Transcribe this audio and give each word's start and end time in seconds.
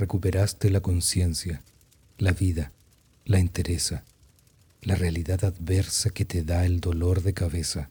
Recuperaste 0.00 0.70
la 0.70 0.80
conciencia, 0.80 1.62
la 2.16 2.32
vida, 2.32 2.72
la 3.26 3.38
entereza, 3.38 4.02
la 4.80 4.94
realidad 4.94 5.44
adversa 5.44 6.08
que 6.08 6.24
te 6.24 6.42
da 6.42 6.64
el 6.64 6.80
dolor 6.80 7.22
de 7.22 7.34
cabeza, 7.34 7.90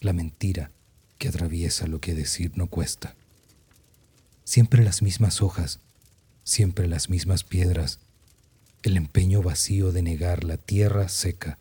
la 0.00 0.12
mentira 0.12 0.70
que 1.16 1.28
atraviesa 1.28 1.86
lo 1.86 2.02
que 2.02 2.14
decir 2.14 2.52
no 2.56 2.66
cuesta. 2.66 3.14
Siempre 4.44 4.84
las 4.84 5.00
mismas 5.00 5.40
hojas, 5.40 5.80
siempre 6.44 6.86
las 6.86 7.08
mismas 7.08 7.44
piedras, 7.44 7.98
el 8.82 8.96
empeño 8.96 9.42
vacío 9.42 9.92
de 9.92 10.02
negar 10.02 10.44
la 10.44 10.56
tierra 10.56 11.08
seca, 11.08 11.58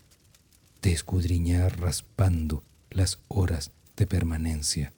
de 0.82 0.92
escudriñar 0.92 1.80
raspando 1.80 2.64
las 2.90 3.20
horas 3.28 3.72
de 3.96 4.08
permanencia 4.08 4.94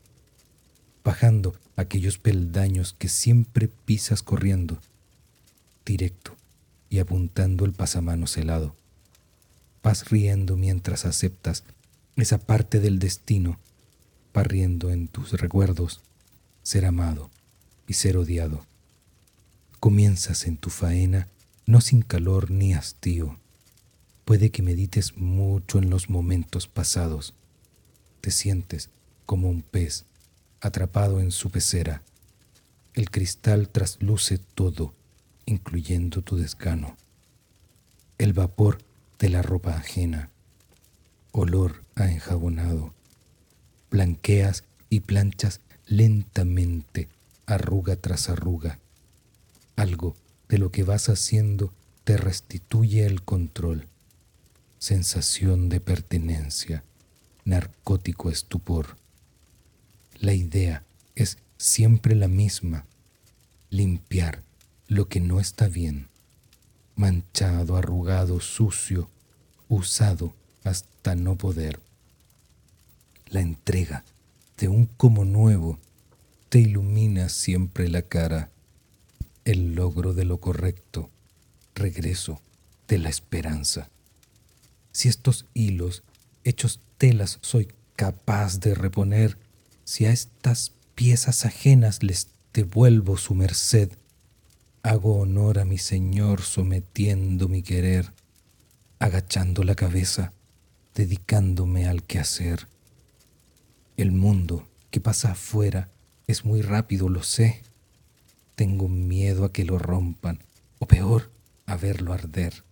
bajando 1.04 1.56
aquellos 1.76 2.18
peldaños 2.18 2.96
que 2.98 3.10
siempre 3.10 3.68
pisas 3.68 4.24
corriendo, 4.24 4.80
directo 5.86 6.36
y 6.90 7.00
apuntando 7.00 7.66
el 7.66 7.74
pasamanos 7.74 8.38
helado. 8.38 8.76
Vas 9.82 10.10
riendo 10.10 10.56
mientras 10.56 11.06
aceptas 11.06 11.64
esa 12.16 12.38
parte 12.38 12.80
del 12.80 13.00
destino, 13.00 13.60
parriendo 14.32 14.92
en 14.92 15.08
tus 15.08 15.34
recuerdos 15.34 16.00
ser 16.62 16.86
amado 16.86 17.30
y 17.88 17.94
ser 17.94 18.16
odiado. 18.16 18.66
Comienzas 19.80 20.48
en 20.48 20.56
tu 20.56 20.70
faena 20.70 21.28
no 21.66 21.82
sin 21.82 22.02
calor 22.02 22.52
ni 22.52 22.74
hastío. 22.74 23.38
Puede 24.26 24.52
que 24.52 24.62
medites 24.62 25.18
mucho 25.18 25.80
en 25.80 25.90
los 25.90 26.10
momentos 26.10 26.68
pasados. 26.68 27.34
Te 28.22 28.32
sientes 28.32 28.90
como 29.26 29.50
un 29.50 29.62
pez 29.62 30.06
atrapado 30.62 31.20
en 31.20 31.32
su 31.32 31.50
pecera. 31.50 32.04
El 32.94 33.10
cristal 33.10 33.70
trasluce 33.70 34.38
todo, 34.38 34.94
incluyendo 35.46 36.22
tu 36.22 36.38
desgano. 36.38 36.96
El 38.18 38.34
vapor 38.34 38.80
de 39.20 39.30
la 39.30 39.42
ropa 39.42 39.76
ajena, 39.76 40.30
olor 41.32 41.84
a 41.96 42.10
enjabonado. 42.10 42.94
Blanqueas 43.90 44.64
y 44.90 45.02
planchas 45.02 45.60
lentamente, 45.86 47.10
arruga 47.46 47.96
tras 47.96 48.30
arruga. 48.30 48.80
Algo 49.76 50.16
de 50.54 50.60
lo 50.60 50.70
que 50.70 50.84
vas 50.84 51.10
haciendo 51.10 51.74
te 52.04 52.16
restituye 52.16 53.08
el 53.08 53.24
control. 53.24 53.88
Sensación 54.78 55.68
de 55.68 55.80
pertenencia, 55.80 56.84
narcótico 57.44 58.30
estupor. 58.30 58.96
La 60.20 60.34
idea 60.34 60.84
es 61.16 61.40
siempre 61.58 62.14
la 62.14 62.28
misma, 62.28 62.86
limpiar 63.72 64.44
lo 64.88 65.08
que 65.08 65.22
no 65.22 65.40
está 65.40 65.68
bien, 65.70 66.08
manchado, 66.96 67.76
arrugado, 67.76 68.40
sucio, 68.40 69.10
usado 69.70 70.36
hasta 70.64 71.16
no 71.16 71.36
poder. 71.36 71.80
La 73.26 73.42
entrega 73.42 74.04
de 74.60 74.68
un 74.68 74.86
como 74.86 75.26
nuevo 75.26 75.80
te 76.50 76.60
ilumina 76.60 77.28
siempre 77.30 77.90
la 77.90 78.04
cara, 78.04 78.52
el 79.46 79.76
logro 79.76 80.14
de 80.14 80.26
lo 80.26 80.40
correcto, 80.40 81.10
regreso 81.76 82.42
de 82.88 82.98
la 82.98 83.10
esperanza. 83.10 83.90
Si 84.92 85.10
estos 85.10 85.46
hilos 85.54 86.04
hechos 86.44 86.80
telas 86.98 87.40
soy 87.42 87.70
capaz 87.96 88.60
de 88.60 88.76
reponer, 88.76 89.38
si 89.84 90.06
a 90.06 90.12
estas 90.12 90.72
piezas 90.96 91.46
ajenas 91.46 92.04
les 92.04 92.28
devuelvo 92.54 93.18
su 93.18 93.34
merced, 93.36 93.92
hago 94.84 95.20
honor 95.20 95.60
a 95.60 95.66
mi 95.66 95.78
Señor 95.78 96.42
sometiendo 96.42 97.48
mi 97.48 97.64
querer, 97.64 98.12
agachando 99.00 99.64
la 99.64 99.76
cabeza, 99.76 100.34
dedicándome 100.94 101.88
al 101.88 102.04
quehacer. 102.04 102.68
El 103.98 104.12
mundo 104.12 104.68
que 104.92 105.02
pasa 105.02 105.32
afuera 105.32 105.90
es 106.28 106.46
muy 106.46 106.62
rápido, 106.62 107.10
lo 107.10 107.24
sé. 107.24 107.64
Tengo 108.56 108.88
miedo 108.88 109.46
a 109.46 109.52
que 109.52 109.66
lo 109.66 109.80
rompan, 109.80 110.40
o 110.80 110.88
peor, 110.88 111.32
a 111.66 111.76
verlo 111.76 112.14
arder. 112.14 112.64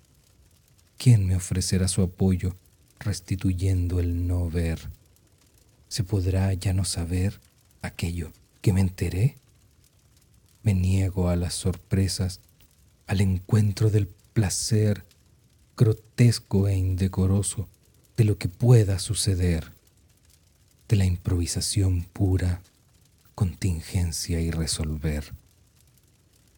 ¿Quién 0.97 1.25
me 1.25 1.36
ofrecerá 1.36 1.88
su 1.88 2.03
apoyo 2.03 2.56
restituyendo 3.00 4.00
el 4.00 4.28
no 4.28 4.50
ver? 4.50 4.90
¿Se 5.88 6.03
podrá 6.03 6.53
ya 6.53 6.74
no 6.74 6.86
saber 6.86 7.40
aquello 7.81 8.31
que 8.62 8.74
me 8.74 8.81
enteré? 8.81 9.38
Me 10.64 10.75
niego 10.75 11.30
a 11.30 11.36
las 11.36 11.56
sorpresas, 11.56 12.40
al 13.08 13.22
encuentro 13.22 13.90
del 13.90 14.08
placer 14.08 15.03
grotesco 15.75 16.68
e 16.68 16.78
indecoroso 16.78 17.68
de 18.16 18.25
lo 18.25 18.38
que 18.38 18.48
pueda 18.48 19.00
suceder, 19.00 19.74
de 20.88 20.96
la 20.96 21.06
improvisación 21.06 22.03
pura, 22.03 22.62
contingencia 23.34 24.40
y 24.40 24.52
resolver, 24.52 25.34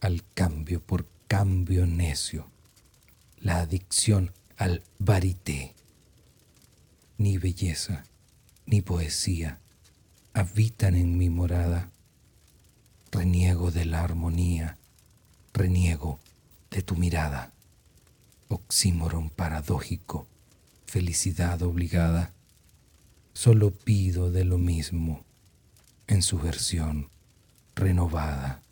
al 0.04 0.22
cambio 0.34 0.82
por 0.82 1.08
cambio 1.30 1.88
necio, 1.88 2.50
la 3.40 3.60
adicción 3.60 4.34
al 4.58 4.84
varité, 5.00 5.76
ni 7.18 7.38
belleza, 7.38 8.04
ni 8.66 8.82
poesía 8.82 9.60
habitan 10.34 10.96
en 10.96 11.18
mi 11.18 11.30
morada. 11.30 11.90
Reniego 13.12 13.72
de 13.72 13.86
la 13.86 14.04
armonía, 14.04 14.78
reniego 15.54 16.20
de 16.70 16.82
tu 16.82 16.98
mirada. 16.98 17.54
Oxímoron 18.50 19.30
paradójico, 19.30 20.28
felicidad 20.86 21.62
obligada. 21.62 22.34
Solo 23.32 23.72
pido 23.72 24.32
de 24.32 24.44
lo 24.44 24.58
mismo 24.58 25.24
en 26.08 26.22
su 26.22 26.40
versión 26.40 27.10
renovada. 27.74 28.64